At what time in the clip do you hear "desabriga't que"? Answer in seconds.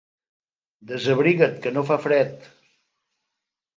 0.93-1.75